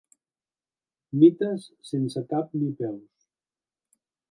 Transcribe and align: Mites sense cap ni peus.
Mites 1.23 1.67
sense 1.91 2.25
cap 2.33 2.59
ni 2.63 2.73
peus. 2.83 3.31